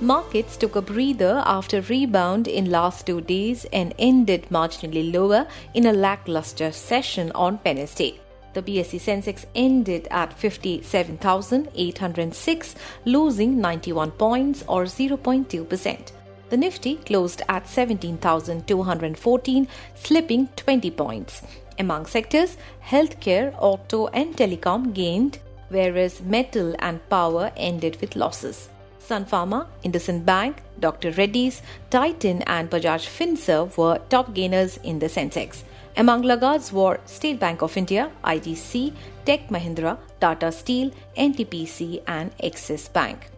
Markets 0.00 0.56
took 0.56 0.76
a 0.76 0.80
breather 0.80 1.42
after 1.44 1.80
rebound 1.80 2.46
in 2.46 2.70
last 2.70 3.04
two 3.04 3.20
days 3.20 3.64
and 3.72 3.92
ended 3.98 4.46
marginally 4.48 5.12
lower 5.12 5.44
in 5.74 5.86
a 5.86 5.92
lackluster 5.92 6.70
session 6.70 7.32
on 7.32 7.58
Wednesday. 7.64 8.20
The 8.52 8.62
BSE 8.62 9.00
Sensex 9.00 9.44
ended 9.56 10.06
at 10.12 10.38
57,806, 10.38 12.74
losing 13.06 13.60
91 13.60 14.12
points 14.12 14.62
or 14.68 14.84
0.2%. 14.84 16.12
The 16.48 16.56
Nifty 16.56 16.94
closed 16.98 17.42
at 17.48 17.68
17,214, 17.68 19.68
slipping 19.96 20.46
20 20.54 20.92
points. 20.92 21.42
Among 21.80 22.06
sectors, 22.06 22.56
healthcare, 22.86 23.52
auto, 23.58 24.06
and 24.08 24.36
telecom 24.36 24.94
gained, 24.94 25.40
whereas 25.70 26.22
metal 26.22 26.76
and 26.78 27.00
power 27.08 27.50
ended 27.56 28.00
with 28.00 28.14
losses. 28.14 28.68
Sun 28.98 29.24
Pharma, 29.26 29.66
IndusInd 29.84 30.24
Bank, 30.24 30.62
Dr. 30.80 31.10
Reddy's, 31.12 31.62
Titan, 31.90 32.42
and 32.42 32.70
Bajaj 32.70 33.06
Finserv 33.06 33.76
were 33.76 34.00
top 34.08 34.34
gainers 34.34 34.76
in 34.78 34.98
the 34.98 35.06
Sensex. 35.06 35.62
Among 35.96 36.22
laggards 36.22 36.72
were 36.72 37.00
State 37.06 37.40
Bank 37.40 37.62
of 37.62 37.76
India, 37.76 38.10
ITC, 38.24 38.92
Tech 39.24 39.48
Mahindra, 39.48 39.98
Tata 40.20 40.52
Steel, 40.52 40.92
NTPC, 41.16 42.02
and 42.06 42.30
Axis 42.42 42.88
Bank. 42.88 43.30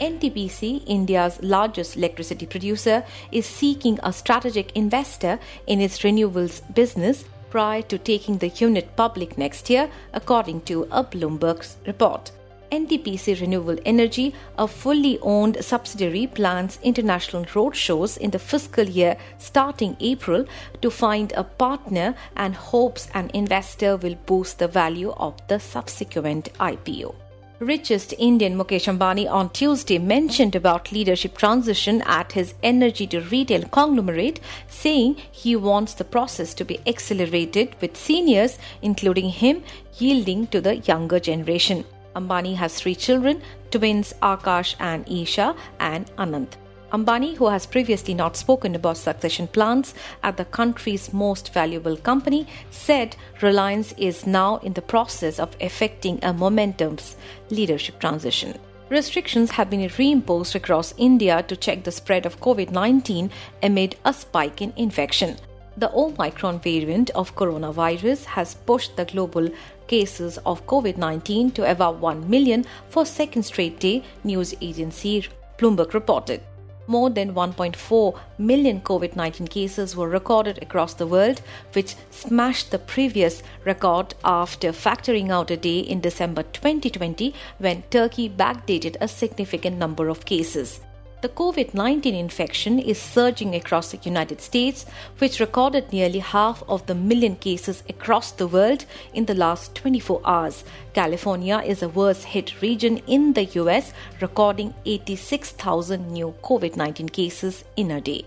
NTPC, 0.00 0.82
India's 0.86 1.38
largest 1.42 1.96
electricity 1.96 2.46
producer, 2.46 3.04
is 3.30 3.46
seeking 3.46 3.98
a 4.02 4.12
strategic 4.12 4.74
investor 4.76 5.38
in 5.66 5.80
its 5.80 5.98
renewables 6.00 6.62
business 6.74 7.24
prior 7.50 7.82
to 7.82 7.98
taking 7.98 8.38
the 8.38 8.48
unit 8.48 8.96
public 8.96 9.38
next 9.38 9.70
year, 9.70 9.88
according 10.12 10.60
to 10.62 10.82
a 10.90 11.04
Bloomberg 11.04 11.64
report. 11.86 12.32
NTPC 12.74 13.40
Renewable 13.40 13.78
Energy, 13.84 14.34
a 14.58 14.66
fully 14.66 15.16
owned 15.22 15.58
subsidiary, 15.64 16.26
plans 16.26 16.80
international 16.82 17.44
roadshows 17.44 18.18
in 18.18 18.32
the 18.32 18.38
fiscal 18.40 18.84
year 18.84 19.16
starting 19.38 19.96
April 20.00 20.44
to 20.82 20.90
find 20.90 21.32
a 21.36 21.44
partner 21.44 22.16
and 22.36 22.56
hopes 22.56 23.06
an 23.14 23.30
investor 23.32 23.96
will 23.96 24.16
boost 24.26 24.58
the 24.58 24.66
value 24.66 25.12
of 25.12 25.34
the 25.46 25.60
subsequent 25.60 26.52
IPO. 26.54 27.14
Richest 27.60 28.12
Indian 28.18 28.56
Mukesh 28.58 28.92
Ambani 28.92 29.30
on 29.30 29.50
Tuesday 29.50 29.98
mentioned 29.98 30.56
about 30.56 30.90
leadership 30.90 31.38
transition 31.38 32.02
at 32.02 32.32
his 32.32 32.54
energy 32.64 33.06
to 33.06 33.20
retail 33.20 33.62
conglomerate, 33.68 34.40
saying 34.66 35.14
he 35.30 35.54
wants 35.54 35.94
the 35.94 36.02
process 36.02 36.52
to 36.54 36.64
be 36.64 36.80
accelerated 36.88 37.76
with 37.80 37.96
seniors, 37.96 38.58
including 38.82 39.28
him, 39.28 39.62
yielding 39.98 40.48
to 40.48 40.60
the 40.60 40.78
younger 40.78 41.20
generation. 41.20 41.84
Ambani 42.14 42.54
has 42.56 42.74
three 42.74 42.94
children 42.94 43.42
twins 43.70 44.14
Akash 44.22 44.74
and 44.78 45.08
Isha 45.08 45.54
and 45.80 46.10
Anant. 46.16 46.56
Ambani, 46.92 47.34
who 47.34 47.48
has 47.48 47.66
previously 47.66 48.14
not 48.14 48.36
spoken 48.36 48.76
about 48.76 48.96
succession 48.96 49.48
plans 49.48 49.94
at 50.22 50.36
the 50.36 50.44
country's 50.44 51.12
most 51.12 51.52
valuable 51.52 51.96
company, 51.96 52.46
said 52.70 53.16
Reliance 53.42 53.92
is 53.98 54.28
now 54.28 54.58
in 54.58 54.74
the 54.74 54.82
process 54.82 55.40
of 55.40 55.56
effecting 55.58 56.20
a 56.22 56.32
momentum's 56.32 57.16
leadership 57.50 57.98
transition. 57.98 58.56
Restrictions 58.90 59.50
have 59.50 59.70
been 59.70 59.88
reimposed 59.88 60.54
across 60.54 60.94
India 60.96 61.42
to 61.48 61.56
check 61.56 61.82
the 61.82 61.90
spread 61.90 62.26
of 62.26 62.38
COVID 62.40 62.70
19 62.70 63.28
amid 63.62 63.96
a 64.04 64.12
spike 64.12 64.62
in 64.62 64.72
infection. 64.76 65.36
The 65.76 65.92
Omicron 65.92 66.60
variant 66.60 67.10
of 67.10 67.34
coronavirus 67.34 68.26
has 68.26 68.54
pushed 68.54 68.94
the 68.94 69.04
global 69.04 69.48
cases 69.88 70.38
of 70.46 70.64
COVID 70.68 70.96
19 70.96 71.50
to 71.50 71.68
above 71.68 72.00
1 72.00 72.30
million 72.30 72.64
for 72.88 73.04
second 73.04 73.42
straight 73.42 73.80
day, 73.80 74.04
news 74.22 74.54
agency 74.60 75.26
Bloomberg 75.58 75.92
reported. 75.92 76.42
More 76.86 77.10
than 77.10 77.34
1.4 77.34 78.16
million 78.38 78.82
COVID 78.82 79.16
19 79.16 79.48
cases 79.48 79.96
were 79.96 80.08
recorded 80.08 80.62
across 80.62 80.94
the 80.94 81.08
world, 81.08 81.40
which 81.72 81.96
smashed 82.12 82.70
the 82.70 82.78
previous 82.78 83.42
record 83.64 84.14
after 84.24 84.70
factoring 84.70 85.30
out 85.30 85.50
a 85.50 85.56
day 85.56 85.80
in 85.80 86.00
December 86.00 86.44
2020 86.44 87.34
when 87.58 87.82
Turkey 87.90 88.28
backdated 88.28 88.96
a 89.00 89.08
significant 89.08 89.76
number 89.78 90.08
of 90.08 90.24
cases. 90.24 90.78
The 91.24 91.30
COVID 91.30 91.72
19 91.72 92.14
infection 92.14 92.78
is 92.78 93.00
surging 93.00 93.54
across 93.54 93.92
the 93.92 93.98
United 94.02 94.42
States, 94.42 94.84
which 95.16 95.40
recorded 95.40 95.90
nearly 95.90 96.18
half 96.18 96.62
of 96.68 96.84
the 96.84 96.94
million 96.94 97.36
cases 97.36 97.82
across 97.88 98.32
the 98.32 98.46
world 98.46 98.84
in 99.14 99.24
the 99.24 99.34
last 99.34 99.74
24 99.74 100.20
hours. 100.22 100.64
California 100.92 101.62
is 101.64 101.80
the 101.80 101.88
worst 101.88 102.24
hit 102.24 102.60
region 102.60 102.98
in 103.06 103.32
the 103.32 103.46
US, 103.62 103.94
recording 104.20 104.74
86,000 104.84 106.12
new 106.12 106.34
COVID 106.42 106.76
19 106.76 107.08
cases 107.08 107.64
in 107.74 107.90
a 107.92 108.02
day. 108.02 108.26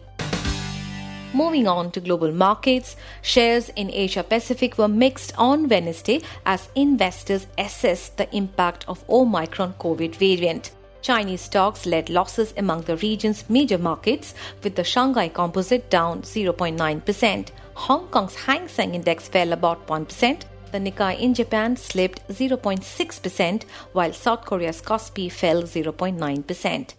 Moving 1.36 1.68
on 1.68 1.92
to 1.92 2.00
global 2.00 2.32
markets, 2.32 2.96
shares 3.22 3.70
in 3.76 3.92
Asia 3.92 4.24
Pacific 4.24 4.80
were 4.80 4.88
mixed 4.88 5.38
on 5.38 5.70
Wednesday 5.70 6.24
as 6.48 6.70
investors 6.74 7.46
assessed 7.60 8.18
the 8.18 8.36
impact 8.36 8.86
of 8.88 9.08
Omicron 9.08 9.76
COVID 9.78 10.16
variant. 10.16 10.72
Chinese 11.08 11.40
stocks 11.40 11.86
led 11.86 12.10
losses 12.10 12.54
among 12.58 12.82
the 12.82 12.98
region's 12.98 13.50
major 13.50 13.78
markets, 13.78 14.34
with 14.62 14.76
the 14.76 14.84
Shanghai 14.84 15.30
Composite 15.30 15.90
down 15.90 16.22
0.9%. 16.22 17.48
Hong 17.76 18.10
Kong's 18.10 18.36
Hang 18.36 18.68
Seng 18.68 18.94
Index 18.94 19.30
fell 19.30 19.54
about 19.54 19.88
1%. 19.88 20.42
The 20.74 20.80
Nikkei 20.80 21.18
in 21.18 21.34
Japan 21.34 21.78
slipped 21.78 22.28
0.6%, 22.28 23.64
while 23.94 24.12
South 24.12 24.44
Korea's 24.44 24.82
Kospi 24.82 25.32
fell 25.32 25.64
0.9%. 25.64 26.94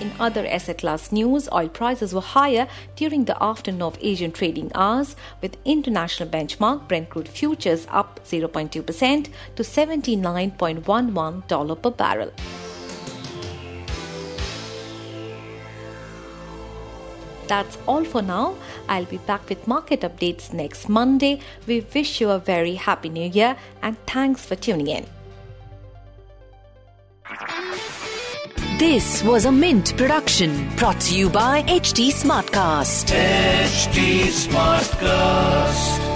In 0.00 0.10
other 0.18 0.44
asset 0.48 0.78
class 0.78 1.12
news, 1.12 1.48
oil 1.52 1.68
prices 1.68 2.12
were 2.12 2.20
higher 2.20 2.66
during 2.96 3.26
the 3.26 3.40
afternoon 3.40 3.82
of 3.82 3.96
Asian 4.00 4.32
trading 4.32 4.72
hours, 4.74 5.14
with 5.40 5.56
international 5.64 6.28
benchmark 6.28 6.88
Brent 6.88 7.10
crude 7.10 7.28
futures 7.28 7.86
up 7.90 8.18
0.2% 8.24 9.28
to 9.54 9.62
$79.11 9.62 11.80
per 11.80 11.90
barrel. 11.92 12.32
That's 17.46 17.78
all 17.86 18.04
for 18.04 18.22
now. 18.22 18.56
I'll 18.88 19.04
be 19.04 19.18
back 19.18 19.48
with 19.48 19.66
market 19.66 20.00
updates 20.00 20.52
next 20.52 20.88
Monday. 20.88 21.40
We 21.66 21.86
wish 21.94 22.20
you 22.20 22.30
a 22.30 22.38
very 22.38 22.74
happy 22.74 23.08
new 23.08 23.28
year 23.28 23.56
and 23.82 23.96
thanks 24.06 24.44
for 24.44 24.56
tuning 24.56 24.88
in. 24.88 25.06
This 28.78 29.22
was 29.22 29.44
a 29.44 29.52
Mint 29.52 29.96
production 29.96 30.68
brought 30.76 31.00
to 31.02 31.16
you 31.16 31.30
by 31.30 31.62
HT 31.62 32.10
Smartcast. 32.12 33.14
HT 33.14 34.26
Smartcast. 34.28 36.13